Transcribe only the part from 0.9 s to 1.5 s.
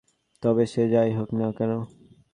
যাই হোক না